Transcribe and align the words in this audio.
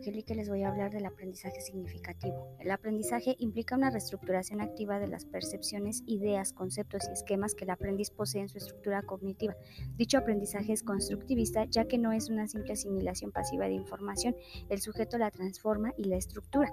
Angélica 0.00 0.34
les 0.34 0.48
voy 0.48 0.62
a 0.62 0.70
hablar 0.70 0.90
del 0.90 1.04
aprendizaje 1.04 1.60
significativo. 1.60 2.56
El 2.58 2.70
aprendizaje 2.70 3.36
implica 3.38 3.76
una 3.76 3.90
reestructuración 3.90 4.62
activa 4.62 4.98
de 4.98 5.08
las 5.08 5.26
percepciones, 5.26 6.02
ideas, 6.06 6.54
conceptos 6.54 7.02
y 7.06 7.12
esquemas 7.12 7.54
que 7.54 7.64
el 7.64 7.70
aprendiz 7.70 8.10
posee 8.10 8.40
en 8.40 8.48
su 8.48 8.56
estructura 8.56 9.02
cognitiva. 9.02 9.54
Dicho 9.96 10.16
aprendizaje 10.16 10.72
es 10.72 10.82
constructivista 10.82 11.66
ya 11.66 11.84
que 11.84 11.98
no 11.98 12.12
es 12.12 12.30
una 12.30 12.48
simple 12.48 12.72
asimilación 12.72 13.30
pasiva 13.30 13.66
de 13.66 13.74
información, 13.74 14.34
el 14.70 14.80
sujeto 14.80 15.18
la 15.18 15.30
transforma 15.30 15.92
y 15.98 16.04
la 16.04 16.16
estructura. 16.16 16.72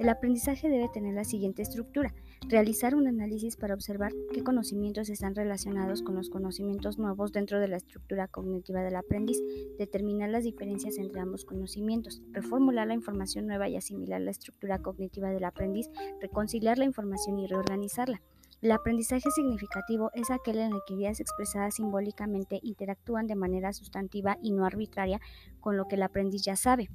El 0.00 0.08
aprendizaje 0.08 0.70
debe 0.70 0.88
tener 0.88 1.12
la 1.12 1.24
siguiente 1.24 1.60
estructura. 1.60 2.14
Realizar 2.48 2.94
un 2.94 3.06
análisis 3.06 3.58
para 3.58 3.74
observar 3.74 4.14
qué 4.32 4.42
conocimientos 4.42 5.10
están 5.10 5.34
relacionados 5.34 6.00
con 6.00 6.14
los 6.14 6.30
conocimientos 6.30 6.98
nuevos 6.98 7.32
dentro 7.32 7.60
de 7.60 7.68
la 7.68 7.76
estructura 7.76 8.26
cognitiva 8.26 8.80
del 8.80 8.96
aprendiz. 8.96 9.36
Determinar 9.76 10.30
las 10.30 10.44
diferencias 10.44 10.96
entre 10.96 11.20
ambos 11.20 11.44
conocimientos. 11.44 12.22
Reformular 12.32 12.86
la 12.86 12.94
información 12.94 13.46
nueva 13.46 13.68
y 13.68 13.76
asimilar 13.76 14.22
la 14.22 14.30
estructura 14.30 14.78
cognitiva 14.78 15.28
del 15.28 15.44
aprendiz. 15.44 15.90
Reconciliar 16.18 16.78
la 16.78 16.86
información 16.86 17.38
y 17.38 17.46
reorganizarla. 17.46 18.22
El 18.62 18.72
aprendizaje 18.72 19.30
significativo 19.30 20.10
es 20.14 20.30
aquel 20.30 20.60
en 20.60 20.72
el 20.72 20.80
que 20.86 20.94
ideas 20.94 21.20
expresadas 21.20 21.74
simbólicamente 21.74 22.58
interactúan 22.62 23.26
de 23.26 23.34
manera 23.34 23.74
sustantiva 23.74 24.38
y 24.42 24.52
no 24.52 24.64
arbitraria 24.64 25.20
con 25.60 25.76
lo 25.76 25.88
que 25.88 25.96
el 25.96 26.02
aprendiz 26.04 26.42
ya 26.42 26.56
sabe. 26.56 26.88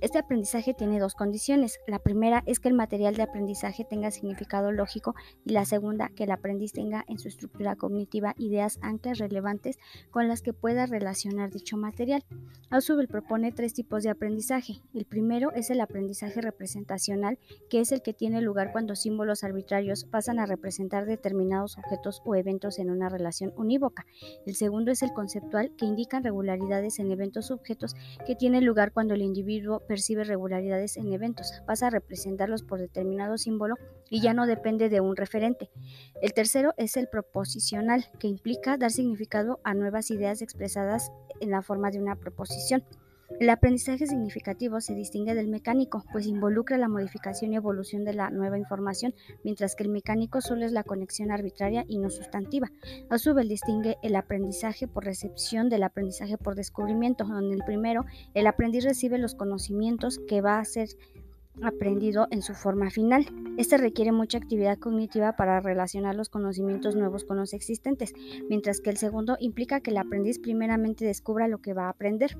Este 0.00 0.18
aprendizaje 0.18 0.74
tiene 0.74 0.98
dos 0.98 1.14
condiciones. 1.14 1.78
La 1.86 1.98
primera 1.98 2.42
es 2.46 2.60
que 2.60 2.68
el 2.68 2.74
material 2.74 3.14
de 3.14 3.22
aprendizaje 3.22 3.84
tenga 3.84 4.10
significado 4.10 4.72
lógico 4.72 5.14
y 5.44 5.52
la 5.52 5.64
segunda, 5.64 6.10
que 6.10 6.24
el 6.24 6.32
aprendiz 6.32 6.72
tenga 6.72 7.04
en 7.08 7.18
su 7.18 7.28
estructura 7.28 7.76
cognitiva 7.76 8.34
ideas 8.36 8.78
anclas 8.82 9.18
relevantes 9.18 9.78
con 10.10 10.28
las 10.28 10.42
que 10.42 10.52
pueda 10.52 10.86
relacionar 10.86 11.50
dicho 11.50 11.76
material. 11.76 12.24
Ausubel 12.70 13.08
propone 13.08 13.52
tres 13.52 13.72
tipos 13.72 14.02
de 14.02 14.10
aprendizaje. 14.10 14.80
El 14.92 15.04
primero 15.04 15.52
es 15.52 15.70
el 15.70 15.80
aprendizaje 15.80 16.40
representacional, 16.40 17.38
que 17.70 17.80
es 17.80 17.92
el 17.92 18.02
que 18.02 18.12
tiene 18.12 18.42
lugar 18.42 18.72
cuando 18.72 18.96
símbolos 18.96 19.44
arbitrarios 19.44 20.04
pasan 20.04 20.38
a 20.38 20.46
representar 20.46 21.06
determinados 21.06 21.78
objetos 21.78 22.20
o 22.24 22.34
eventos 22.34 22.78
en 22.78 22.90
una 22.90 23.08
relación 23.08 23.52
unívoca. 23.56 24.06
El 24.44 24.56
segundo 24.56 24.90
es 24.90 25.02
el 25.02 25.12
conceptual, 25.12 25.72
que 25.76 25.86
indica 25.86 26.20
regularidades 26.20 26.98
en 26.98 27.10
eventos 27.12 27.50
objetos 27.50 27.94
que 28.26 28.34
tiene 28.34 28.60
lugar 28.60 28.92
cuando 28.92 29.14
el 29.14 29.22
individuo 29.22 29.82
percibe 29.94 30.24
regularidades 30.24 30.96
en 30.96 31.12
eventos, 31.12 31.62
pasa 31.66 31.86
a 31.86 31.90
representarlos 31.90 32.64
por 32.64 32.80
determinado 32.80 33.38
símbolo 33.38 33.76
y 34.10 34.20
ya 34.20 34.34
no 34.34 34.44
depende 34.44 34.88
de 34.88 35.00
un 35.00 35.14
referente. 35.14 35.70
El 36.20 36.32
tercero 36.32 36.74
es 36.76 36.96
el 36.96 37.06
proposicional, 37.06 38.06
que 38.18 38.26
implica 38.26 38.76
dar 38.76 38.90
significado 38.90 39.60
a 39.62 39.72
nuevas 39.72 40.10
ideas 40.10 40.42
expresadas 40.42 41.12
en 41.38 41.52
la 41.52 41.62
forma 41.62 41.92
de 41.92 42.00
una 42.00 42.16
proposición. 42.16 42.82
El 43.40 43.50
aprendizaje 43.50 44.06
significativo 44.06 44.80
se 44.80 44.94
distingue 44.94 45.34
del 45.34 45.48
mecánico, 45.48 46.04
pues 46.12 46.26
involucra 46.26 46.78
la 46.78 46.88
modificación 46.88 47.52
y 47.52 47.56
evolución 47.56 48.04
de 48.04 48.14
la 48.14 48.30
nueva 48.30 48.58
información, 48.58 49.14
mientras 49.42 49.74
que 49.74 49.82
el 49.82 49.88
mecánico 49.88 50.40
solo 50.40 50.64
es 50.64 50.72
la 50.72 50.84
conexión 50.84 51.30
arbitraria 51.30 51.84
y 51.88 51.98
no 51.98 52.10
sustantiva. 52.10 52.70
A 53.10 53.18
su 53.18 53.34
vez 53.34 53.48
distingue 53.48 53.96
el 54.02 54.14
aprendizaje 54.16 54.86
por 54.86 55.04
recepción 55.04 55.68
del 55.68 55.82
aprendizaje 55.82 56.38
por 56.38 56.54
descubrimiento, 56.54 57.24
donde 57.24 57.56
el 57.56 57.64
primero, 57.64 58.04
el 58.34 58.46
aprendiz 58.46 58.84
recibe 58.84 59.18
los 59.18 59.34
conocimientos 59.34 60.20
que 60.28 60.40
va 60.40 60.58
a 60.58 60.64
ser 60.64 60.88
aprendido 61.62 62.26
en 62.30 62.42
su 62.42 62.54
forma 62.54 62.90
final. 62.90 63.26
Este 63.56 63.78
requiere 63.78 64.12
mucha 64.12 64.38
actividad 64.38 64.78
cognitiva 64.78 65.36
para 65.36 65.60
relacionar 65.60 66.14
los 66.14 66.28
conocimientos 66.28 66.96
nuevos 66.96 67.24
con 67.24 67.36
los 67.36 67.52
existentes, 67.52 68.12
mientras 68.48 68.80
que 68.80 68.90
el 68.90 68.96
segundo 68.96 69.36
implica 69.38 69.80
que 69.80 69.90
el 69.90 69.98
aprendiz 69.98 70.38
primeramente 70.38 71.04
descubra 71.04 71.48
lo 71.48 71.58
que 71.58 71.74
va 71.74 71.86
a 71.86 71.90
aprender. 71.90 72.36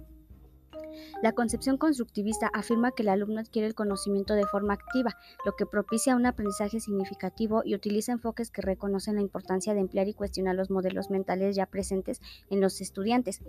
La 1.22 1.32
concepción 1.32 1.76
constructivista 1.76 2.50
afirma 2.52 2.92
que 2.92 3.02
el 3.02 3.08
alumno 3.08 3.40
adquiere 3.40 3.66
el 3.66 3.74
conocimiento 3.74 4.34
de 4.34 4.46
forma 4.46 4.74
activa, 4.74 5.16
lo 5.44 5.52
que 5.52 5.66
propicia 5.66 6.16
un 6.16 6.26
aprendizaje 6.26 6.80
significativo 6.80 7.62
y 7.64 7.74
utiliza 7.74 8.12
enfoques 8.12 8.50
que 8.50 8.62
reconocen 8.62 9.16
la 9.16 9.22
importancia 9.22 9.74
de 9.74 9.80
emplear 9.80 10.08
y 10.08 10.14
cuestionar 10.14 10.54
los 10.54 10.70
modelos 10.70 11.10
mentales 11.10 11.56
ya 11.56 11.66
presentes 11.66 12.20
en 12.50 12.60
los 12.60 12.80
estudiantes. 12.80 13.40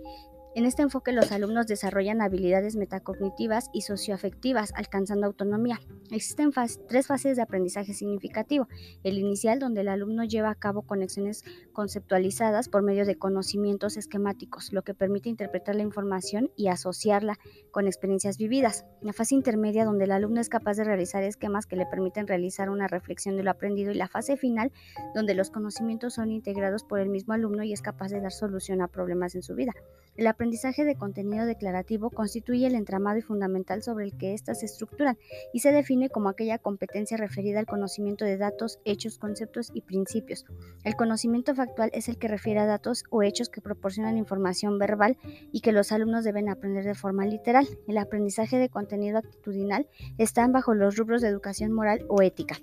En 0.56 0.64
este 0.64 0.80
enfoque 0.80 1.12
los 1.12 1.32
alumnos 1.32 1.66
desarrollan 1.66 2.22
habilidades 2.22 2.76
metacognitivas 2.76 3.68
y 3.74 3.82
socioafectivas, 3.82 4.72
alcanzando 4.74 5.26
autonomía. 5.26 5.82
Existen 6.10 6.50
tres 6.88 7.06
fases 7.08 7.36
de 7.36 7.42
aprendizaje 7.42 7.92
significativo. 7.92 8.66
El 9.04 9.18
inicial, 9.18 9.58
donde 9.58 9.82
el 9.82 9.88
alumno 9.88 10.24
lleva 10.24 10.48
a 10.48 10.54
cabo 10.54 10.80
conexiones 10.80 11.44
conceptualizadas 11.74 12.70
por 12.70 12.82
medio 12.82 13.04
de 13.04 13.18
conocimientos 13.18 13.98
esquemáticos, 13.98 14.72
lo 14.72 14.80
que 14.80 14.94
permite 14.94 15.28
interpretar 15.28 15.74
la 15.74 15.82
información 15.82 16.50
y 16.56 16.68
asociarla 16.68 17.38
con 17.70 17.86
experiencias 17.86 18.38
vividas. 18.38 18.86
La 19.02 19.12
fase 19.12 19.34
intermedia, 19.34 19.84
donde 19.84 20.04
el 20.04 20.12
alumno 20.12 20.40
es 20.40 20.48
capaz 20.48 20.78
de 20.78 20.84
realizar 20.84 21.22
esquemas 21.22 21.66
que 21.66 21.76
le 21.76 21.84
permiten 21.84 22.26
realizar 22.26 22.70
una 22.70 22.88
reflexión 22.88 23.36
de 23.36 23.42
lo 23.42 23.50
aprendido. 23.50 23.92
Y 23.92 23.96
la 23.96 24.08
fase 24.08 24.38
final, 24.38 24.72
donde 25.14 25.34
los 25.34 25.50
conocimientos 25.50 26.14
son 26.14 26.32
integrados 26.32 26.82
por 26.82 26.98
el 26.98 27.10
mismo 27.10 27.34
alumno 27.34 27.62
y 27.62 27.74
es 27.74 27.82
capaz 27.82 28.08
de 28.08 28.22
dar 28.22 28.32
solución 28.32 28.80
a 28.80 28.88
problemas 28.88 29.34
en 29.34 29.42
su 29.42 29.54
vida. 29.54 29.74
El 30.16 30.26
aprendizaje 30.26 30.84
de 30.84 30.96
contenido 30.96 31.44
declarativo 31.44 32.10
constituye 32.10 32.66
el 32.66 32.74
entramado 32.74 33.18
y 33.18 33.22
fundamental 33.22 33.82
sobre 33.82 34.06
el 34.06 34.16
que 34.16 34.32
éstas 34.32 34.60
se 34.60 34.66
estructuran 34.66 35.18
y 35.52 35.60
se 35.60 35.72
define 35.72 36.08
como 36.08 36.30
aquella 36.30 36.58
competencia 36.58 37.18
referida 37.18 37.58
al 37.58 37.66
conocimiento 37.66 38.24
de 38.24 38.38
datos, 38.38 38.80
hechos, 38.84 39.18
conceptos 39.18 39.70
y 39.74 39.82
principios. 39.82 40.46
El 40.84 40.96
conocimiento 40.96 41.54
factual 41.54 41.90
es 41.92 42.08
el 42.08 42.16
que 42.16 42.28
refiere 42.28 42.60
a 42.60 42.66
datos 42.66 43.04
o 43.10 43.22
hechos 43.22 43.50
que 43.50 43.60
proporcionan 43.60 44.16
información 44.16 44.78
verbal 44.78 45.18
y 45.52 45.60
que 45.60 45.72
los 45.72 45.92
alumnos 45.92 46.24
deben 46.24 46.48
aprender 46.48 46.84
de 46.84 46.94
forma 46.94 47.26
literal. 47.26 47.66
El 47.86 47.98
aprendizaje 47.98 48.58
de 48.58 48.70
contenido 48.70 49.18
actitudinal 49.18 49.86
está 50.16 50.46
bajo 50.48 50.74
los 50.74 50.96
rubros 50.96 51.20
de 51.20 51.28
educación 51.28 51.72
moral 51.72 52.06
o 52.08 52.22
ética. 52.22 52.56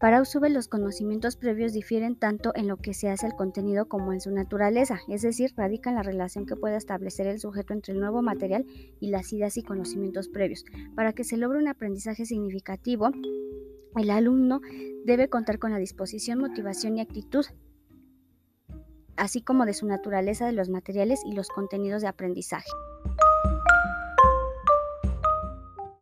Para 0.00 0.16
Ausubel 0.16 0.54
los 0.54 0.66
conocimientos 0.66 1.36
previos 1.36 1.74
difieren 1.74 2.16
tanto 2.16 2.52
en 2.54 2.66
lo 2.66 2.78
que 2.78 2.94
se 2.94 3.10
hace 3.10 3.26
el 3.26 3.34
contenido 3.34 3.86
como 3.86 4.14
en 4.14 4.22
su 4.22 4.30
naturaleza, 4.30 4.98
es 5.08 5.20
decir, 5.20 5.52
radican 5.58 5.94
la 5.94 6.02
relación 6.02 6.46
que 6.46 6.56
pueda 6.56 6.78
establecer 6.78 7.26
el 7.26 7.38
sujeto 7.38 7.74
entre 7.74 7.92
el 7.92 8.00
nuevo 8.00 8.22
material 8.22 8.64
y 8.98 9.10
las 9.10 9.30
ideas 9.34 9.58
y 9.58 9.62
conocimientos 9.62 10.30
previos. 10.30 10.64
Para 10.96 11.12
que 11.12 11.22
se 11.22 11.36
logre 11.36 11.58
un 11.58 11.68
aprendizaje 11.68 12.24
significativo, 12.24 13.10
el 13.94 14.10
alumno 14.10 14.62
debe 15.04 15.28
contar 15.28 15.58
con 15.58 15.70
la 15.70 15.78
disposición, 15.78 16.38
motivación 16.38 16.96
y 16.96 17.02
actitud, 17.02 17.44
así 19.16 19.42
como 19.42 19.66
de 19.66 19.74
su 19.74 19.86
naturaleza 19.86 20.46
de 20.46 20.52
los 20.52 20.70
materiales 20.70 21.20
y 21.26 21.34
los 21.34 21.50
contenidos 21.50 22.00
de 22.00 22.08
aprendizaje. 22.08 22.70